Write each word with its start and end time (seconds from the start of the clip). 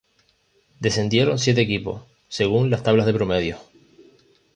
Descendieron 0.79 1.37
siete 1.37 1.61
equipos, 1.61 2.01
según 2.27 2.71
las 2.71 2.81
tablas 2.81 3.05
de 3.05 3.13
promedios. 3.13 3.59